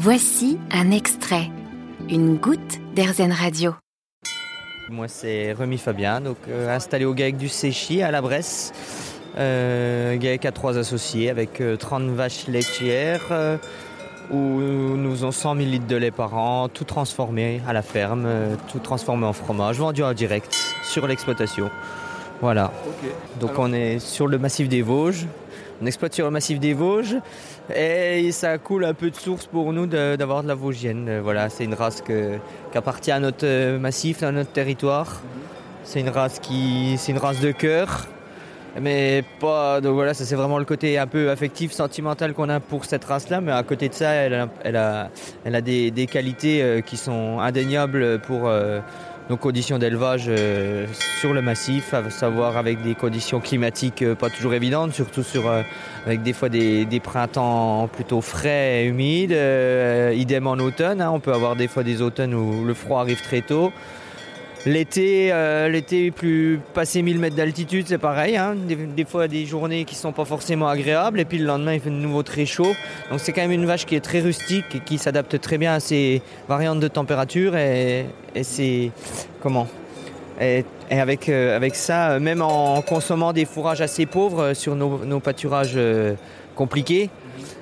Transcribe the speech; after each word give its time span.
Voici 0.00 0.60
un 0.70 0.92
extrait, 0.92 1.50
une 2.08 2.36
goutte 2.36 2.78
d'Airzen 2.94 3.32
Radio. 3.32 3.74
Moi, 4.90 5.08
c'est 5.08 5.52
Remy 5.52 5.76
Fabien, 5.76 6.20
donc 6.20 6.36
euh, 6.48 6.72
installé 6.72 7.04
au 7.04 7.14
GAEC 7.14 7.36
du 7.36 7.48
Séchy 7.48 8.00
à 8.00 8.12
la 8.12 8.22
Bresse. 8.22 8.72
Euh, 9.36 10.16
GAEC 10.16 10.44
a 10.44 10.52
trois 10.52 10.78
associés 10.78 11.30
avec 11.30 11.60
30 11.80 12.02
euh, 12.02 12.14
vaches 12.14 12.46
laitières 12.46 13.26
euh, 13.32 13.56
où 14.30 14.36
nous 14.36 15.10
faisons 15.10 15.32
100 15.32 15.56
000 15.56 15.66
litres 15.68 15.88
de 15.88 15.96
lait 15.96 16.12
par 16.12 16.32
an, 16.38 16.68
tout 16.68 16.84
transformé 16.84 17.60
à 17.66 17.72
la 17.72 17.82
ferme, 17.82 18.22
euh, 18.24 18.54
tout 18.70 18.78
transformé 18.78 19.26
en 19.26 19.32
fromage, 19.32 19.78
vendu 19.78 20.04
en 20.04 20.12
direct 20.12 20.56
sur 20.84 21.08
l'exploitation. 21.08 21.72
Voilà. 22.40 22.70
Donc 23.40 23.50
Alors- 23.50 23.64
on 23.64 23.72
est 23.72 23.98
sur 23.98 24.28
le 24.28 24.38
massif 24.38 24.68
des 24.68 24.80
Vosges. 24.82 25.26
On 25.80 25.86
exploite 25.86 26.12
sur 26.12 26.24
le 26.24 26.32
massif 26.32 26.58
des 26.58 26.74
Vosges 26.74 27.16
et 27.74 28.32
ça 28.32 28.58
coule 28.58 28.84
un 28.84 28.94
peu 28.94 29.10
de 29.10 29.14
source 29.14 29.46
pour 29.46 29.72
nous 29.72 29.86
d'avoir 29.86 30.42
de, 30.42 30.48
la 30.48 30.56
Vosgienne. 30.56 31.08
Euh, 31.08 31.20
Voilà, 31.22 31.48
c'est 31.50 31.64
une 31.64 31.74
race 31.74 32.02
qui 32.02 32.12
appartient 32.76 33.12
à 33.12 33.20
notre 33.20 33.46
euh, 33.46 33.78
massif, 33.78 34.24
à 34.24 34.32
notre 34.32 34.50
territoire. 34.50 35.22
C'est 35.84 36.00
une 36.00 36.08
race 36.08 36.40
qui, 36.40 36.96
c'est 36.98 37.12
une 37.12 37.18
race 37.18 37.38
de 37.40 37.52
cœur, 37.52 38.08
mais 38.80 39.22
pas. 39.38 39.80
Donc 39.80 39.94
voilà, 39.94 40.14
ça 40.14 40.24
c'est 40.24 40.34
vraiment 40.34 40.58
le 40.58 40.64
côté 40.64 40.98
un 40.98 41.06
peu 41.06 41.30
affectif, 41.30 41.70
sentimental 41.70 42.34
qu'on 42.34 42.48
a 42.48 42.58
pour 42.58 42.84
cette 42.84 43.04
race-là. 43.04 43.40
Mais 43.40 43.52
à 43.52 43.62
côté 43.62 43.88
de 43.88 43.94
ça, 43.94 44.10
elle 44.10 44.34
a, 44.34 44.48
elle 44.64 44.76
a, 44.76 45.10
elle 45.44 45.54
a 45.54 45.60
des, 45.60 46.08
qualités 46.10 46.60
euh, 46.60 46.80
qui 46.80 46.96
sont 46.96 47.38
indéniables 47.38 48.18
pour 48.20 48.50
nos 49.28 49.36
conditions 49.36 49.78
d'élevage 49.78 50.24
euh, 50.28 50.86
sur 51.20 51.34
le 51.34 51.42
massif, 51.42 51.92
à 51.92 52.08
savoir 52.10 52.56
avec 52.56 52.80
des 52.82 52.94
conditions 52.94 53.40
climatiques 53.40 54.02
euh, 54.02 54.14
pas 54.14 54.30
toujours 54.30 54.54
évidentes, 54.54 54.94
surtout 54.94 55.22
sur 55.22 55.48
euh, 55.48 55.62
avec 56.06 56.22
des 56.22 56.32
fois 56.32 56.48
des, 56.48 56.86
des 56.86 57.00
printemps 57.00 57.88
plutôt 57.92 58.20
frais 58.22 58.84
et 58.84 58.86
humides. 58.86 59.36
idem 60.14 60.46
en 60.46 60.54
automne, 60.54 61.02
hein. 61.02 61.10
on 61.10 61.20
peut 61.20 61.32
avoir 61.32 61.56
des 61.56 61.68
fois 61.68 61.82
des 61.82 62.00
automnes 62.00 62.34
où 62.34 62.64
le 62.64 62.74
froid 62.74 63.00
arrive 63.00 63.22
très 63.22 63.42
tôt. 63.42 63.72
L'été, 64.68 65.30
euh, 65.32 66.10
plus 66.14 66.60
passé 66.74 67.00
1000 67.00 67.18
mètres 67.18 67.36
d'altitude, 67.36 67.86
c'est 67.88 67.96
pareil. 67.96 68.36
hein. 68.36 68.54
Des, 68.54 69.04
fois 69.06 69.26
des 69.26 69.46
journées 69.46 69.86
qui 69.86 69.94
sont 69.94 70.12
pas 70.12 70.26
forcément 70.26 70.68
agréables, 70.68 71.20
et 71.20 71.24
puis 71.24 71.38
le 71.38 71.46
lendemain 71.46 71.72
il 71.72 71.80
fait 71.80 71.88
de 71.88 71.94
nouveau 71.94 72.22
très 72.22 72.44
chaud. 72.44 72.74
Donc 73.10 73.18
c'est 73.18 73.32
quand 73.32 73.40
même 73.40 73.52
une 73.52 73.64
vache 73.64 73.86
qui 73.86 73.94
est 73.94 74.04
très 74.04 74.20
rustique 74.20 74.66
et 74.74 74.80
qui 74.80 74.98
s'adapte 74.98 75.40
très 75.40 75.56
bien 75.56 75.72
à 75.72 75.80
ces 75.80 76.20
variantes 76.48 76.80
de 76.80 76.88
température 76.88 77.56
et, 77.56 78.06
c'est 78.42 78.90
comment? 79.40 79.68
Et, 80.38 80.64
euh, 80.92 81.56
avec 81.56 81.74
ça, 81.74 82.18
même 82.18 82.42
en 82.42 82.82
consommant 82.82 83.32
des 83.32 83.46
fourrages 83.46 83.80
assez 83.80 84.04
pauvres 84.04 84.42
euh, 84.42 84.54
sur 84.54 84.76
nos, 84.76 85.02
nos 85.02 85.20
pâturages 85.20 85.78
compliqués, 86.54 87.08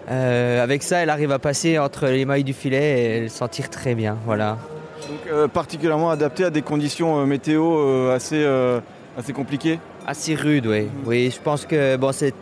avec 0.08 0.82
ça, 0.82 0.98
elle 0.98 1.10
arrive 1.10 1.30
à 1.30 1.38
passer 1.38 1.78
entre 1.78 2.08
les 2.08 2.24
mailles 2.24 2.44
du 2.44 2.52
filet 2.52 2.98
et 2.98 3.16
elle 3.18 3.30
s'en 3.30 3.46
tire 3.46 3.70
très 3.70 3.94
bien. 3.94 4.16
Voilà. 4.26 4.58
Donc 5.08 5.20
euh, 5.30 5.48
particulièrement 5.48 6.10
adapté 6.10 6.44
à 6.44 6.50
des 6.50 6.62
conditions 6.62 7.20
euh, 7.20 7.26
météo 7.26 7.78
euh, 7.78 8.14
assez, 8.14 8.44
assez 9.16 9.32
compliquées. 9.32 9.78
Assez 10.06 10.34
rude, 10.36 10.66
oui. 10.68 10.86
Oui, 11.04 11.32
je 11.34 11.40
pense 11.40 11.66
que 11.66 11.96
bon, 11.96 12.12
c'est, 12.12 12.32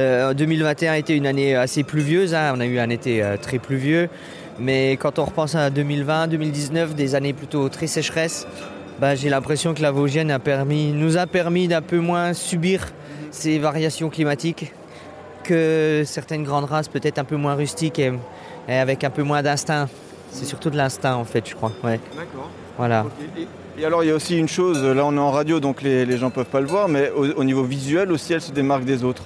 euh, 0.00 0.34
2021 0.34 0.92
a 0.92 0.98
été 0.98 1.14
une 1.16 1.26
année 1.26 1.54
assez 1.54 1.84
pluvieuse. 1.84 2.34
hein. 2.34 2.52
On 2.56 2.60
a 2.60 2.66
eu 2.66 2.78
un 2.80 2.90
été 2.90 3.22
euh, 3.22 3.36
très 3.36 3.58
pluvieux. 3.58 4.08
Mais 4.58 4.92
quand 4.92 5.18
on 5.18 5.24
repense 5.24 5.54
à 5.54 5.70
2020, 5.70 6.26
2019, 6.28 6.94
des 6.94 7.14
années 7.14 7.32
plutôt 7.32 7.68
très 7.68 7.86
sécheresses, 7.86 8.46
bah, 9.00 9.14
j'ai 9.14 9.28
l'impression 9.28 9.72
que 9.72 9.82
la 9.82 9.90
Vosgienne 9.92 10.30
a 10.30 10.38
permis, 10.38 10.92
nous 10.92 11.16
a 11.16 11.26
permis 11.26 11.68
d'un 11.68 11.80
peu 11.80 11.98
moins 11.98 12.34
subir 12.34 12.88
ces 13.30 13.58
variations 13.58 14.10
climatiques 14.10 14.72
que 15.44 16.02
certaines 16.04 16.44
grandes 16.44 16.66
races, 16.66 16.88
peut-être 16.88 17.18
un 17.18 17.24
peu 17.24 17.36
moins 17.36 17.54
rustiques 17.54 17.98
et, 17.98 18.12
et 18.68 18.74
avec 18.74 19.04
un 19.04 19.10
peu 19.10 19.22
moins 19.22 19.42
d'instinct. 19.42 19.88
C'est 20.32 20.44
surtout 20.46 20.70
de 20.70 20.76
l'instinct, 20.76 21.14
en 21.14 21.24
fait, 21.24 21.48
je 21.48 21.54
crois. 21.54 21.72
Ouais. 21.84 22.00
D'accord. 22.16 22.48
Voilà. 22.78 23.04
Et 23.78 23.84
alors 23.84 24.02
il 24.04 24.08
y 24.08 24.10
a 24.10 24.14
aussi 24.14 24.36
une 24.36 24.48
chose, 24.48 24.82
là 24.84 25.04
on 25.06 25.14
est 25.16 25.20
en 25.20 25.30
radio 25.30 25.58
donc 25.58 25.80
les, 25.80 26.04
les 26.04 26.18
gens 26.18 26.28
peuvent 26.30 26.44
pas 26.44 26.60
le 26.60 26.66
voir, 26.66 26.88
mais 26.88 27.10
au, 27.10 27.24
au 27.32 27.42
niveau 27.44 27.62
visuel 27.64 28.12
aussi 28.12 28.34
elle 28.34 28.42
se 28.42 28.52
démarque 28.52 28.84
des 28.84 29.02
autres. 29.02 29.22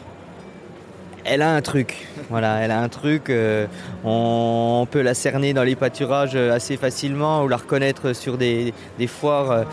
Elle 1.25 1.42
a 1.42 1.50
un 1.53 1.60
truc, 1.62 2.06
voilà, 2.31 2.58
elle 2.60 2.70
a 2.70 2.81
un 2.81 2.88
truc. 2.88 3.28
euh, 3.28 3.66
on 4.04 4.86
peut 4.88 5.00
la 5.03 5.14
cerner 5.14 5.53
dans 5.53 5.64
les 5.64 5.75
pâturages 5.75 6.36
euh, 6.36 6.53
assez 6.54 6.76
facilement 6.76 7.42
ou 7.42 7.48
la 7.48 7.56
reconnaître 7.56 8.12
sur 8.12 8.38
des, 8.38 8.72
des 8.98 9.06
foires. 9.08 9.50
euh, 9.50 9.64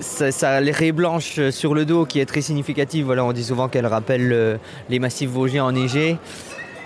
ça, 0.00 0.30
ça 0.32 0.60
les 0.62 0.72
raies 0.72 0.92
blanches 0.92 1.50
sur 1.50 1.74
le 1.74 1.84
dos 1.84 2.04
qui 2.06 2.20
est 2.20 2.26
très 2.26 2.40
significative. 2.42 3.04
Voilà, 3.06 3.24
on 3.24 3.32
dit 3.32 3.44
souvent 3.44 3.68
qu'elle 3.68 3.86
rappelle 3.86 4.30
euh, 4.32 4.56
les 4.88 4.98
massifs 4.98 5.30
vosgiens 5.30 5.64
enneigés. 5.64 6.16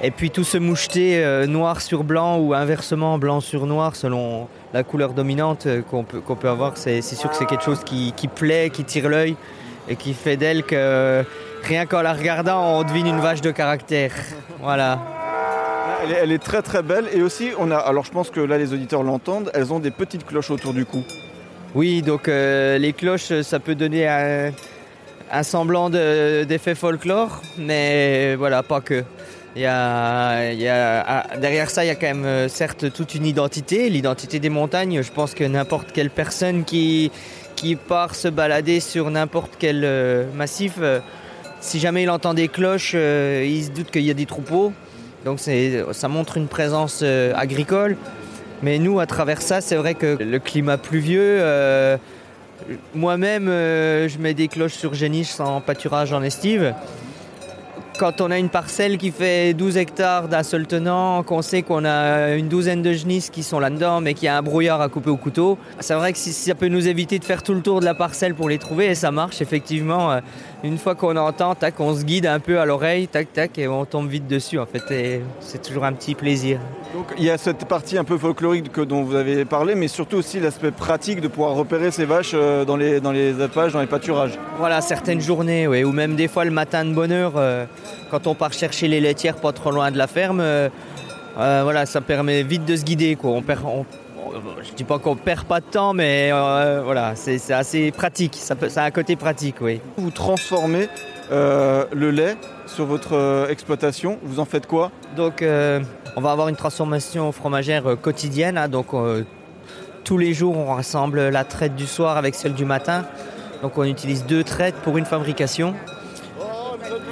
Et 0.02 0.10
puis 0.10 0.30
tout 0.30 0.44
ce 0.44 0.58
moucheté 0.58 1.24
euh, 1.24 1.46
noir 1.46 1.80
sur 1.80 2.04
blanc 2.04 2.38
ou 2.38 2.52
inversement 2.52 3.16
blanc 3.18 3.40
sur 3.40 3.64
noir 3.66 3.96
selon 3.96 4.48
la 4.74 4.82
couleur 4.82 5.12
dominante 5.14 5.66
euh, 5.66 5.82
qu'on 5.82 6.04
peut, 6.04 6.20
peut 6.20 6.48
avoir, 6.48 6.76
c'est 6.76 7.00
sûr 7.00 7.30
que 7.30 7.36
c'est 7.36 7.46
quelque 7.46 7.64
chose 7.64 7.80
qui, 7.84 8.12
qui 8.14 8.28
plaît, 8.28 8.70
qui 8.70 8.84
tire 8.84 9.08
l'œil 9.08 9.36
et 9.88 9.96
qui 9.96 10.12
fait 10.12 10.36
d'elle 10.36 10.62
que 10.64 11.24
rien 11.62 11.86
qu'en 11.86 12.02
la 12.02 12.12
regardant, 12.12 12.78
on 12.80 12.82
devine 12.82 13.06
une 13.06 13.20
vache 13.20 13.40
de 13.40 13.50
caractère. 13.50 14.12
Voilà. 14.60 14.98
Elle 16.04 16.12
est, 16.12 16.18
elle 16.24 16.32
est 16.32 16.42
très 16.42 16.60
très 16.60 16.82
belle 16.82 17.06
et 17.14 17.22
aussi 17.22 17.50
on 17.58 17.70
a, 17.70 17.76
alors 17.76 18.04
je 18.04 18.10
pense 18.10 18.28
que 18.30 18.40
là 18.40 18.58
les 18.58 18.74
auditeurs 18.74 19.02
l'entendent, 19.02 19.50
elles 19.54 19.72
ont 19.72 19.78
des 19.78 19.90
petites 19.92 20.26
cloches 20.26 20.50
autour 20.50 20.74
du 20.74 20.84
cou. 20.84 21.02
Oui, 21.74 22.02
donc 22.02 22.28
euh, 22.28 22.76
les 22.78 22.92
cloches, 22.92 23.40
ça 23.42 23.58
peut 23.58 23.74
donner 23.74 24.06
un, 24.06 24.50
un 25.32 25.42
semblant 25.42 25.88
de- 25.88 26.44
d'effet 26.44 26.74
folklore, 26.74 27.40
mais 27.58 28.34
voilà, 28.34 28.62
pas 28.62 28.80
que. 28.80 29.02
Ah, 29.56 30.40
derrière 31.40 31.70
ça, 31.70 31.84
il 31.84 31.88
y 31.88 31.90
a 31.90 31.94
quand 31.94 32.08
même 32.08 32.24
euh, 32.24 32.48
certes 32.48 32.92
toute 32.92 33.14
une 33.14 33.24
identité, 33.24 33.88
l'identité 33.88 34.40
des 34.40 34.48
montagnes. 34.50 35.02
Je 35.02 35.12
pense 35.12 35.34
que 35.34 35.44
n'importe 35.44 35.92
quelle 35.92 36.10
personne 36.10 36.64
qui, 36.64 37.10
part 37.88 38.14
se 38.14 38.28
balader 38.28 38.80
sur 38.80 39.10
n'importe 39.10 39.52
quel 39.58 39.82
euh, 39.84 40.24
massif, 40.34 40.74
euh, 40.80 41.00
si 41.60 41.78
jamais 41.78 42.02
il 42.02 42.10
entend 42.10 42.34
des 42.34 42.48
cloches, 42.48 42.94
il 42.94 43.64
se 43.64 43.70
doute 43.70 43.90
qu'il 43.90 44.02
y 44.02 44.10
a 44.10 44.14
des 44.14 44.26
troupeaux. 44.26 44.72
Donc 45.24 45.40
ça 45.40 46.08
montre 46.08 46.36
une 46.36 46.48
présence 46.48 47.02
agricole. 47.02 47.96
Mais 48.62 48.78
nous, 48.78 49.00
à 49.00 49.06
travers 49.06 49.40
ça, 49.40 49.62
c'est 49.62 49.76
vrai 49.76 49.94
que 49.94 50.18
le 50.22 50.38
climat 50.38 50.76
pluvieux, 50.76 51.42
moi-même, 52.94 53.46
je 53.46 54.18
mets 54.18 54.34
des 54.34 54.48
cloches 54.48 54.74
sur 54.74 54.92
géniche 54.92 55.40
en 55.40 55.62
pâturage 55.62 56.12
en 56.12 56.22
estive. 56.22 56.74
Quand 57.96 58.20
on 58.20 58.32
a 58.32 58.38
une 58.38 58.48
parcelle 58.48 58.98
qui 58.98 59.12
fait 59.12 59.54
12 59.54 59.76
hectares 59.76 60.26
d'un 60.26 60.42
seul 60.42 60.66
tenant, 60.66 61.22
qu'on 61.22 61.42
sait 61.42 61.62
qu'on 61.62 61.84
a 61.84 62.30
une 62.34 62.48
douzaine 62.48 62.82
de 62.82 62.92
genisses 62.92 63.30
qui 63.30 63.44
sont 63.44 63.60
là-dedans, 63.60 64.00
mais 64.00 64.14
qu'il 64.14 64.24
y 64.26 64.28
a 64.28 64.36
un 64.36 64.42
brouillard 64.42 64.80
à 64.80 64.88
couper 64.88 65.10
au 65.10 65.16
couteau, 65.16 65.58
c'est 65.78 65.94
vrai 65.94 66.12
que 66.12 66.18
si 66.18 66.32
ça 66.32 66.56
peut 66.56 66.66
nous 66.66 66.88
éviter 66.88 67.20
de 67.20 67.24
faire 67.24 67.44
tout 67.44 67.54
le 67.54 67.60
tour 67.60 67.78
de 67.78 67.84
la 67.84 67.94
parcelle 67.94 68.34
pour 68.34 68.48
les 68.48 68.58
trouver, 68.58 68.86
et 68.86 68.94
ça 68.96 69.12
marche 69.12 69.40
effectivement. 69.40 70.10
euh, 70.10 70.20
Une 70.64 70.76
fois 70.76 70.96
qu'on 70.96 71.16
entend, 71.16 71.54
tac, 71.54 71.78
on 71.78 71.94
se 71.94 72.02
guide 72.04 72.26
un 72.26 72.40
peu 72.40 72.58
à 72.58 72.64
l'oreille, 72.64 73.06
tac, 73.06 73.32
tac, 73.32 73.58
et 73.58 73.68
on 73.68 73.84
tombe 73.84 74.08
vite 74.08 74.26
dessus. 74.26 74.58
En 74.58 74.66
fait, 74.66 74.90
et 74.90 75.20
c'est 75.40 75.62
toujours 75.62 75.84
un 75.84 75.92
petit 75.92 76.16
plaisir. 76.16 76.58
Donc 76.94 77.06
il 77.18 77.24
y 77.24 77.30
a 77.30 77.38
cette 77.38 77.64
partie 77.66 77.96
un 77.98 78.04
peu 78.04 78.18
folklorique 78.18 78.72
que, 78.72 78.80
dont 78.80 79.02
vous 79.02 79.14
avez 79.14 79.44
parlé, 79.44 79.74
mais 79.76 79.88
surtout 79.88 80.16
aussi 80.16 80.40
l'aspect 80.40 80.70
pratique 80.72 81.20
de 81.20 81.28
pouvoir 81.28 81.54
repérer 81.54 81.90
ces 81.92 82.06
vaches 82.06 82.32
euh, 82.34 82.64
dans 82.64 82.76
les, 82.76 83.00
dans 83.00 83.12
les 83.12 83.32
dans 83.32 83.80
les 83.80 83.86
pâturages. 83.86 84.38
Voilà, 84.58 84.80
certaines 84.80 85.20
journées, 85.20 85.68
oui, 85.68 85.84
ou 85.84 85.92
même 85.92 86.16
des 86.16 86.28
fois 86.28 86.44
le 86.44 86.50
matin 86.50 86.84
de 86.84 86.92
bonne 86.92 87.12
heure, 87.12 87.34
euh, 87.36 87.66
quand 88.10 88.26
on 88.26 88.34
part 88.34 88.52
chercher 88.52 88.88
les 88.88 89.00
laitières 89.00 89.36
pas 89.36 89.52
trop 89.52 89.70
loin 89.70 89.90
de 89.90 89.98
la 89.98 90.06
ferme, 90.06 90.40
euh, 90.40 90.68
euh, 91.38 91.60
voilà, 91.64 91.86
ça 91.86 92.00
permet 92.00 92.42
vite 92.42 92.64
de 92.64 92.76
se 92.76 92.84
guider. 92.84 93.16
Quoi. 93.16 93.30
On 93.30 93.42
perd, 93.42 93.64
on- 93.64 93.84
on- 94.26 94.62
je 94.62 94.72
dis 94.74 94.84
pas 94.84 94.98
qu'on 94.98 95.16
perd 95.16 95.44
pas 95.44 95.60
de 95.60 95.66
temps, 95.66 95.92
mais 95.94 96.30
euh, 96.32 96.82
voilà, 96.84 97.14
c'est 97.16 97.52
assez 97.52 97.90
pratique. 97.90 98.36
Ça, 98.40 98.54
peut, 98.54 98.68
ça 98.68 98.82
a 98.82 98.86
un 98.86 98.90
côté 98.90 99.16
pratique, 99.16 99.56
oui. 99.60 99.80
Vous 99.96 100.10
transformez 100.10 100.88
le 101.30 102.10
lait 102.10 102.36
sur 102.66 102.86
votre 102.86 103.46
exploitation, 103.50 104.18
vous 104.22 104.40
en 104.40 104.44
faites 104.44 104.66
quoi? 104.66 104.90
Donc, 105.16 105.42
on 105.42 106.20
va 106.20 106.30
avoir 106.30 106.48
une 106.48 106.56
transformation 106.56 107.32
fromagère 107.32 107.96
quotidienne. 108.00 108.56
hein, 108.58 108.68
donc, 108.68 108.88
tous 110.04 110.18
les 110.18 110.34
jours, 110.34 110.56
on 110.58 110.74
rassemble 110.74 111.28
la 111.30 111.44
traite 111.44 111.74
du 111.74 111.86
soir 111.86 112.16
avec 112.16 112.34
celle 112.34 112.52
du 112.54 112.64
matin. 112.64 113.04
Donc, 113.62 113.78
on 113.78 113.84
utilise 113.84 114.24
deux 114.26 114.44
traites 114.44 114.74
pour 114.76 114.98
une 114.98 115.06
fabrication. 115.06 115.74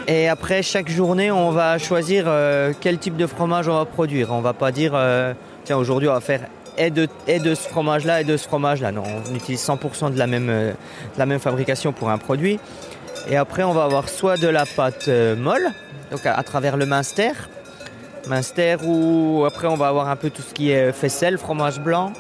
Et 0.08 0.28
après, 0.28 0.62
chaque 0.62 0.88
journée, 0.88 1.31
on 1.31 1.50
va 1.50 1.78
choisir 1.78 2.25
euh, 2.26 2.72
quel 2.81 2.99
type 2.99 3.16
de 3.16 3.26
fromage 3.26 3.69
on 3.69 3.75
va 3.75 3.84
produire. 3.84 4.32
On 4.32 4.40
va 4.40 4.52
pas 4.52 4.72
dire, 4.72 4.93
euh, 4.94 5.32
tiens, 5.64 5.76
aujourd'hui, 5.76 6.08
on 6.08 6.14
va 6.14 6.20
faire 6.20 6.40
et 6.78 6.90
de, 6.90 7.06
ce 7.28 7.69
fromage-là 7.69 8.22
et 8.22 8.25
de 8.25 8.37
ce 8.37 8.49
fromage-là. 8.49 8.93
Non, 8.93 9.02
on 9.04 9.34
utilise 9.34 9.62
100% 9.62 10.12
de 10.12 10.19
la, 10.19 10.26
même, 10.26 10.49
euh, 10.49 10.70
de 10.70 11.19
la 11.19 11.26
même 11.26 11.38
fabrication 11.38 11.93
pour 11.93 12.08
un 12.08 12.19
produit. 12.19 12.58
Et 13.28 13.37
après, 13.37 13.62
on 13.62 13.72
va 13.72 13.84
avoir 13.84 14.08
soit 14.08 14.38
de 14.38 14.49
la 14.49 14.64
pâte 14.64 15.08
molle, 15.37 15.69
donc 16.10 16.25
à, 16.26 16.34
à 16.34 16.43
travers 16.43 16.76
le 16.76 16.87
minster, 16.87 17.32
minster 18.26 18.76
ou 18.84 19.44
après 19.46 19.69
on 19.69 19.76
va 19.76 19.88
avoir 19.88 20.08
un 20.08 20.16
peu 20.16 20.31
tout 20.31 20.43
ce 20.43 20.55
qui 20.55 20.70
est 20.72 20.93
faisselle, 20.93 21.38
fromage 21.38 21.78
blanc. 21.78 22.12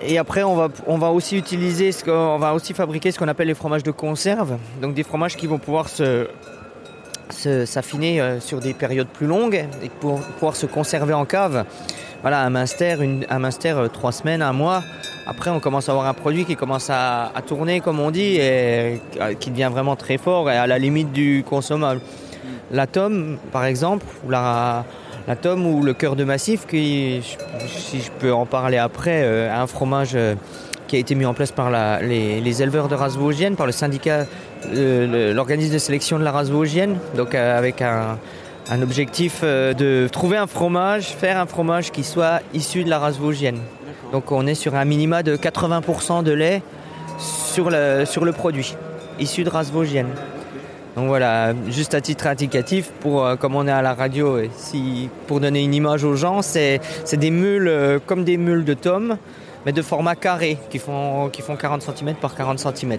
Et 0.00 0.18
après 0.18 0.42
on 0.42 0.54
va, 0.54 0.68
on 0.86 0.98
va 0.98 1.10
aussi 1.10 1.36
utiliser, 1.36 1.92
ce 1.92 2.04
va 2.38 2.54
aussi 2.54 2.72
fabriquer 2.74 3.10
ce 3.10 3.18
qu'on 3.18 3.28
appelle 3.28 3.48
les 3.48 3.54
fromages 3.54 3.82
de 3.82 3.90
conserve, 3.90 4.56
donc 4.80 4.94
des 4.94 5.02
fromages 5.02 5.36
qui 5.36 5.46
vont 5.46 5.58
pouvoir 5.58 5.88
se 5.88 6.28
s'affiner 7.30 8.20
euh, 8.20 8.40
sur 8.40 8.60
des 8.60 8.74
périodes 8.74 9.08
plus 9.08 9.26
longues 9.26 9.66
et 9.82 9.88
pour 9.88 10.20
pouvoir 10.20 10.56
se 10.56 10.66
conserver 10.66 11.14
en 11.14 11.24
cave. 11.24 11.64
voilà, 12.22 12.40
un 12.40 12.50
Munster, 12.50 12.96
une, 13.00 13.26
un 13.28 13.38
Munster 13.38 13.74
euh, 13.76 13.88
trois 13.88 14.12
semaines, 14.12 14.42
un 14.42 14.52
mois. 14.52 14.82
Après, 15.26 15.50
on 15.50 15.60
commence 15.60 15.88
à 15.88 15.92
avoir 15.92 16.06
un 16.06 16.14
produit 16.14 16.44
qui 16.44 16.56
commence 16.56 16.88
à, 16.90 17.30
à 17.34 17.42
tourner, 17.42 17.80
comme 17.80 18.00
on 18.00 18.10
dit, 18.10 18.36
et 18.36 19.00
euh, 19.20 19.34
qui 19.38 19.50
devient 19.50 19.68
vraiment 19.70 19.94
très 19.96 20.16
fort 20.16 20.50
et 20.50 20.56
à 20.56 20.66
la 20.66 20.78
limite 20.78 21.12
du 21.12 21.44
consommable. 21.46 22.00
L'atome, 22.70 23.38
par 23.52 23.64
exemple, 23.64 24.06
ou 24.26 24.30
la, 24.30 24.84
l'atome 25.28 25.66
ou 25.66 25.82
le 25.82 25.92
cœur 25.94 26.16
de 26.16 26.24
massif, 26.24 26.66
qui, 26.66 27.20
si 27.68 28.00
je 28.00 28.10
peux 28.18 28.32
en 28.32 28.46
parler 28.46 28.78
après, 28.78 29.20
euh, 29.22 29.52
un 29.54 29.66
fromage 29.66 30.12
euh, 30.14 30.34
qui 30.88 30.96
a 30.96 30.98
été 30.98 31.14
mis 31.14 31.26
en 31.26 31.34
place 31.34 31.52
par 31.52 31.70
la- 31.70 32.00
les, 32.00 32.40
les 32.40 32.62
éleveurs 32.62 32.88
de 32.88 32.94
race 32.94 33.16
vosgienne, 33.16 33.54
par 33.54 33.66
le 33.66 33.72
syndicat, 33.72 34.24
euh, 34.74 35.34
l'organisme 35.34 35.74
de 35.74 35.78
sélection 35.78 36.18
de 36.18 36.24
la 36.24 36.32
race 36.32 36.48
vosgienne, 36.50 36.96
donc 37.14 37.34
avec 37.34 37.82
un, 37.82 38.18
un 38.70 38.82
objectif 38.82 39.42
de 39.44 40.08
trouver 40.10 40.38
un 40.38 40.46
fromage, 40.46 41.04
faire 41.08 41.38
un 41.38 41.46
fromage 41.46 41.90
qui 41.92 42.04
soit 42.04 42.40
issu 42.54 42.82
de 42.84 42.88
la 42.90 42.98
race 42.98 43.18
vosgienne. 43.18 43.58
Donc 44.12 44.32
on 44.32 44.46
est 44.46 44.54
sur 44.54 44.74
un 44.74 44.86
minima 44.86 45.22
de 45.22 45.36
80% 45.36 46.22
de 46.22 46.32
lait 46.32 46.62
sur 47.18 47.68
le, 47.68 48.04
sur 48.06 48.24
le 48.24 48.32
produit, 48.32 48.74
issu 49.20 49.44
de 49.44 49.50
race 49.50 49.70
vosgienne. 49.70 50.08
Donc 50.98 51.06
voilà, 51.06 51.54
juste 51.68 51.94
à 51.94 52.00
titre 52.00 52.26
indicatif, 52.26 52.90
pour, 52.98 53.24
euh, 53.24 53.36
comme 53.36 53.54
on 53.54 53.68
est 53.68 53.70
à 53.70 53.82
la 53.82 53.94
radio, 53.94 54.40
pour 55.28 55.38
donner 55.38 55.62
une 55.62 55.72
image 55.72 56.02
aux 56.02 56.16
gens, 56.16 56.42
c'est 56.42 56.80
des 57.12 57.30
mules 57.30 57.68
euh, 57.68 58.00
comme 58.04 58.24
des 58.24 58.36
mules 58.36 58.64
de 58.64 58.74
tomes, 58.74 59.16
mais 59.64 59.70
de 59.70 59.80
format 59.80 60.16
carré, 60.16 60.58
qui 60.70 60.80
font, 60.80 61.28
qui 61.28 61.40
font 61.40 61.54
40 61.54 61.82
cm 61.82 62.16
par 62.16 62.34
40 62.34 62.58
cm. 62.58 62.98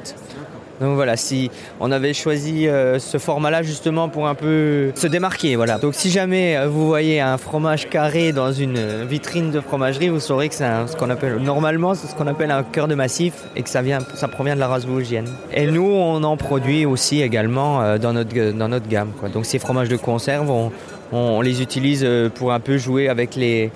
Donc 0.79 0.95
voilà, 0.95 1.17
si 1.17 1.51
on 1.79 1.91
avait 1.91 2.13
choisi 2.13 2.67
euh, 2.67 2.99
ce 2.99 3.17
format-là 3.17 3.63
justement 3.63 4.09
pour 4.09 4.27
un 4.27 4.35
peu 4.35 4.91
se 4.95 5.07
démarquer, 5.07 5.55
voilà. 5.55 5.77
Donc 5.77 5.93
si 5.93 6.09
jamais 6.09 6.57
euh, 6.57 6.67
vous 6.67 6.87
voyez 6.87 7.19
un 7.19 7.37
fromage 7.37 7.89
carré 7.89 8.31
dans 8.31 8.51
une 8.51 8.77
euh, 8.77 9.05
vitrine 9.07 9.51
de 9.51 9.59
fromagerie, 9.59 10.09
vous 10.09 10.19
saurez 10.19 10.49
que 10.49 10.55
c'est 10.55 10.69
ce 10.87 10.95
qu'on 10.95 11.09
appelle 11.09 11.37
normalement 11.37 11.95
ce 11.95 12.13
qu'on 12.15 12.27
appelle 12.27 12.51
un 12.51 12.63
cœur 12.63 12.87
de 12.87 12.95
massif 12.95 13.33
et 13.55 13.63
que 13.63 13.69
ça 13.69 13.81
vient, 13.81 13.99
ça 14.15 14.27
provient 14.27 14.55
de 14.55 14.59
la 14.59 14.67
race 14.67 14.85
vosgienne. 14.85 15.27
Et 15.53 15.67
nous, 15.67 15.89
on 15.89 16.23
en 16.23 16.37
produit 16.37 16.85
aussi 16.85 17.21
également 17.21 17.97
dans 17.97 18.13
notre 18.13 18.51
dans 18.51 18.69
notre 18.69 18.87
gamme. 18.87 19.11
Donc 19.33 19.45
ces 19.45 19.59
fromages 19.59 19.89
de 19.89 19.97
conserve, 19.97 20.49
on, 20.49 20.71
on- 21.11 21.17
on 21.37 21.41
les 21.41 21.61
utilise 21.61 22.03
euh, 22.03 22.29
pour 22.29 22.51
un 22.53 22.59
peu 22.59 22.77
jouer 22.77 23.09
avec 23.09 23.35
les 23.35 23.71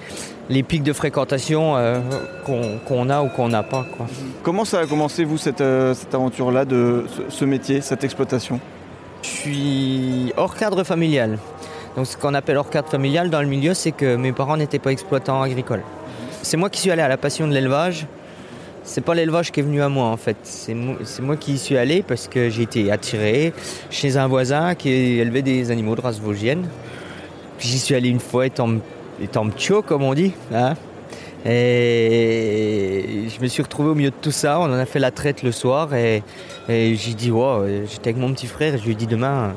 les 0.50 0.62
pics 0.62 0.84
de 0.84 0.92
fréquentation 0.92 1.78
euh, 1.78 2.00
qu'on 2.86 3.10
a 3.10 3.24
ou 3.24 3.30
qu'on 3.30 3.48
n'a 3.48 3.64
pas. 3.64 3.86
Quoi. 3.96 4.08
Comment 4.44 4.66
ça 4.66 4.80
a 4.82 4.86
commencé, 4.86 5.24
vous, 5.24 5.38
cette, 5.38 5.62
euh, 5.62 5.94
cette 5.94 6.14
aventure-là, 6.14 6.66
de 6.66 7.06
ce, 7.30 7.34
ce 7.34 7.46
métier, 7.46 7.80
cette 7.80 8.04
exploitation? 8.04 8.60
Je 9.22 9.28
suis 9.30 10.34
hors 10.36 10.54
cadre 10.56 10.84
familial. 10.84 11.38
Donc 11.96 12.08
ce 12.08 12.18
qu'on 12.18 12.34
appelle 12.34 12.58
hors 12.58 12.70
cadre 12.70 12.90
familial 12.90 13.30
dans 13.30 13.42
le 13.42 13.48
milieu, 13.48 13.74
c'est 13.74 13.94
que 13.94 14.18
mes 14.18 14.34
parents 14.34 14.58
n'étaient 14.58 14.80
pas 14.80 14.92
exploitants 14.92 15.42
agricoles. 15.42 15.84
C'est 16.42 16.58
moi 16.58 16.70
qui 16.70 16.82
suis 16.82 16.92
allé 16.92 17.02
à 17.02 17.08
la 17.08 17.18
passion 17.18 17.48
de 17.48 17.54
l'élevage. 17.54 18.06
C'est 18.84 19.00
pas 19.00 19.16
l'élevage 19.16 19.50
qui 19.54 19.62
est 19.62 19.64
venu 19.64 19.82
à 19.82 19.88
moi 19.88 20.08
en 20.08 20.18
fait. 20.18 20.36
C'est 20.44 20.74
moi, 20.74 20.96
c'est 21.06 21.22
moi 21.22 21.38
qui 21.38 21.54
y 21.54 21.58
suis 21.58 21.78
allé 21.78 22.04
parce 22.04 22.28
que 22.28 22.50
j'ai 22.50 22.64
été 22.64 22.92
attiré 22.92 23.54
chez 23.90 24.18
un 24.18 24.28
voisin 24.28 24.76
qui 24.76 24.90
élevait 24.92 25.42
des 25.42 25.72
animaux 25.72 25.96
de 25.96 26.02
race 26.02 26.20
vosgienne. 26.20 26.68
Puis 27.64 27.72
J'y 27.72 27.80
suis 27.80 27.96
allé 27.96 28.10
une 28.10 28.20
fois 28.20 28.46
étant, 28.46 28.68
étant 29.22 29.48
comme 29.88 30.04
on 30.04 30.14
dit. 30.14 30.34
hein. 30.54 30.74
Et 31.46 33.30
je 33.34 33.42
me 33.42 33.48
suis 33.48 33.64
retrouvé 33.64 33.92
au 33.92 33.96
milieu 33.96 34.10
de 34.10 34.16
tout 34.22 34.32
ça. 34.32 34.60
On 34.60 34.64
en 34.64 34.74
a 34.74 34.86
fait 34.86 35.00
la 35.00 35.12
traite 35.12 35.44
le 35.44 35.54
soir 35.54 35.96
et, 35.96 36.24
et 36.68 36.96
j'ai 36.96 37.14
dit, 37.14 37.32
wow, 37.32 37.66
j'étais 37.90 38.10
avec 38.10 38.18
mon 38.18 38.34
petit 38.34 38.48
frère, 38.48 38.78
je 38.78 38.84
lui 38.84 38.92
ai 38.92 38.96
dit 38.96 39.08
demain, 39.08 39.54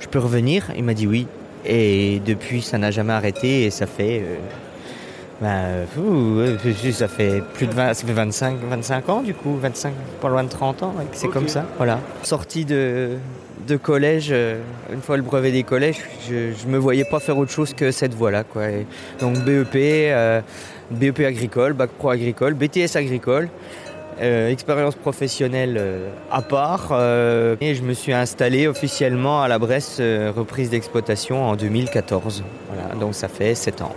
je 0.00 0.08
peux 0.08 0.18
revenir? 0.18 0.66
Il 0.76 0.82
m'a 0.82 0.94
dit 0.94 1.06
oui. 1.06 1.28
Et 1.64 2.20
depuis, 2.26 2.60
ça 2.60 2.76
n'a 2.76 2.90
jamais 2.90 3.12
arrêté 3.12 3.62
et 3.66 3.70
ça 3.70 3.86
fait. 3.86 4.20
euh, 4.24 4.36
ben, 5.40 5.86
fou, 5.94 6.40
ça 6.92 7.06
fait 7.06 7.40
plus 7.54 7.68
de 7.68 7.72
20, 7.72 7.94
ça 7.94 8.04
fait 8.04 8.12
25, 8.12 8.56
25 8.68 9.08
ans 9.10 9.22
du 9.22 9.32
coup, 9.32 9.56
25, 9.62 9.92
pas 10.20 10.28
loin 10.28 10.42
de 10.42 10.48
30 10.48 10.82
ans, 10.82 10.94
c'est 11.12 11.28
comme 11.28 11.46
ça. 11.46 11.64
Voilà. 11.76 12.00
Sorti 12.24 12.64
de, 12.64 13.10
de 13.66 13.76
collège, 13.76 14.28
euh, 14.30 14.60
une 14.92 15.00
fois 15.00 15.16
le 15.16 15.22
brevet 15.22 15.52
des 15.52 15.62
collèges, 15.62 16.00
je, 16.28 16.52
je 16.52 16.66
me 16.66 16.78
voyais 16.78 17.04
pas 17.04 17.20
faire 17.20 17.38
autre 17.38 17.50
chose 17.50 17.74
que 17.74 17.90
cette 17.90 18.14
voie-là. 18.14 18.44
Donc 19.20 19.38
BEP, 19.44 19.74
euh, 19.74 20.40
BEP 20.90 21.20
agricole, 21.20 21.72
bac 21.72 21.90
pro 21.90 22.10
agricole, 22.10 22.54
BTS 22.54 22.96
agricole. 22.96 23.48
euh, 24.20 24.48
expérience 24.48 24.94
professionnelle 24.94 25.80
à 26.30 26.40
part 26.40 26.92
et 27.60 27.74
je 27.74 27.82
me 27.82 27.94
suis 27.94 28.12
installé 28.12 28.68
officiellement 28.68 29.42
à 29.42 29.48
la 29.48 29.58
Bresse 29.58 30.00
reprise 30.00 30.70
d'exploitation 30.70 31.44
en 31.44 31.56
2014. 31.56 32.44
Voilà, 32.68 32.94
donc 32.94 33.14
ça 33.14 33.28
fait 33.28 33.56
7 33.56 33.82
ans 33.82 33.94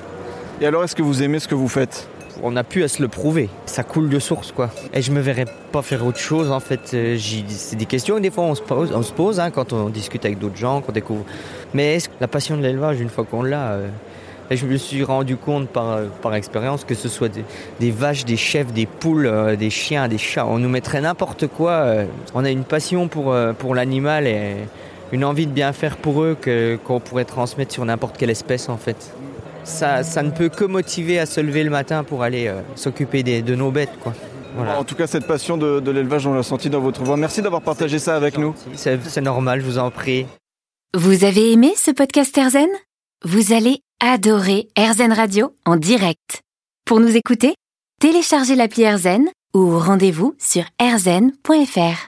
Et 0.59 0.65
alors, 0.65 0.83
est-ce 0.83 0.95
que 0.95 1.03
vous 1.03 1.21
aimez 1.21 1.39
ce 1.39 1.47
que 1.47 1.55
vous 1.55 1.67
faites? 1.67 2.07
On 2.43 2.55
a 2.55 2.63
pu 2.63 2.83
à 2.83 2.87
se 2.87 3.01
le 3.01 3.07
prouver. 3.07 3.49
Ça 3.65 3.83
coule 3.83 4.09
de 4.09 4.19
source, 4.19 4.51
quoi. 4.51 4.69
Et 4.93 5.01
je 5.01 5.11
me 5.11 5.19
verrais 5.19 5.45
pas 5.71 5.81
faire 5.81 6.05
autre 6.05 6.19
chose, 6.19 6.51
en 6.51 6.59
fait. 6.59 6.91
Euh, 6.93 7.17
C'est 7.49 7.75
des 7.75 7.85
questions 7.85 8.15
que 8.15 8.21
des 8.21 8.31
fois 8.31 8.43
on 8.45 8.55
se 8.55 8.61
pose, 9.13 9.39
hein, 9.39 9.51
quand 9.51 9.73
on 9.73 9.89
discute 9.89 10.25
avec 10.25 10.39
d'autres 10.39 10.57
gens, 10.57 10.81
qu'on 10.81 10.91
découvre. 10.91 11.23
Mais 11.73 11.95
est-ce 11.95 12.09
que 12.09 12.13
la 12.19 12.27
passion 12.27 12.57
de 12.57 12.61
l'élevage, 12.61 12.99
une 12.99 13.09
fois 13.09 13.23
qu'on 13.23 13.43
l'a, 13.43 13.71
euh, 13.71 13.87
et 14.49 14.55
je 14.55 14.65
me 14.65 14.77
suis 14.77 15.03
rendu 15.03 15.35
compte 15.35 15.67
par, 15.67 15.97
euh, 15.97 16.31
expérience 16.33 16.85
que 16.85 16.95
ce 16.95 17.09
soit 17.09 17.29
des, 17.79 17.91
vaches, 17.91 18.23
des 18.23 18.37
chèvres, 18.37 18.71
des 18.71 18.85
poules, 18.85 19.29
des 19.57 19.69
chiens, 19.69 20.07
des 20.07 20.17
chats, 20.17 20.45
on 20.45 20.59
nous 20.59 20.69
mettrait 20.69 21.01
n'importe 21.01 21.47
quoi. 21.47 21.85
on 22.33 22.45
a 22.45 22.49
une 22.49 22.63
passion 22.63 23.07
pour, 23.09 23.35
pour 23.57 23.75
l'animal 23.75 24.25
et 24.27 24.55
une 25.11 25.25
envie 25.25 25.47
de 25.47 25.51
bien 25.51 25.73
faire 25.73 25.97
pour 25.97 26.21
eux 26.21 26.37
qu'on 26.85 26.99
pourrait 26.99 27.25
transmettre 27.25 27.73
sur 27.73 27.83
n'importe 27.83 28.17
quelle 28.17 28.29
espèce, 28.29 28.69
en 28.69 28.77
fait 28.77 29.13
ça, 29.67 30.03
ça 30.03 30.23
ne 30.23 30.31
peut 30.31 30.49
que 30.49 30.65
motiver 30.65 31.19
à 31.19 31.25
se 31.25 31.39
lever 31.41 31.63
le 31.63 31.69
matin 31.69 32.03
pour 32.03 32.23
aller 32.23 32.47
euh, 32.47 32.61
s'occuper 32.75 33.23
des- 33.23 33.41
de 33.41 33.55
nos 33.55 33.71
bêtes. 33.71 33.97
Quoi. 34.01 34.13
Voilà. 34.55 34.79
En 34.79 34.83
tout 34.83 34.95
cas, 34.95 35.05
cette 35.07 35.27
passion 35.27 35.57
de, 35.57 35.79
de 35.79 35.91
l'élevage, 35.91 36.25
on 36.25 36.33
l'a 36.33 36.41
senti 36.43 36.69
dans 36.69 36.79
votre 36.79 37.03
voix. 37.03 37.17
Merci 37.17 37.41
d'avoir 37.41 37.61
partagé 37.61 37.99
ça 37.99 38.15
avec 38.15 38.37
nous. 38.37 38.55
C'est 38.73 38.99
c'est 39.07 39.21
normal, 39.21 39.61
je 39.61 39.65
vous 39.65 39.77
en 39.77 39.91
prie. 39.91 40.25
Vous 40.95 41.23
avez 41.25 41.51
aimé 41.51 41.73
ce 41.75 41.91
podcast 41.91 42.35
Erzen 42.37 42.69
Vous 43.23 43.53
allez 43.53 43.81
adorer 44.03 44.67
Erzen 44.75 45.11
Radio 45.13 45.53
en 45.65 45.75
direct. 45.75 46.41
Pour 46.85 46.99
nous 46.99 47.15
écouter, 47.15 47.53
téléchargez 47.99 48.55
l'appli 48.55 48.83
Erzen 48.83 49.25
ou 49.53 49.77
rendez-vous 49.77 50.33
sur 50.39 50.63
erzen.fr. 50.79 52.05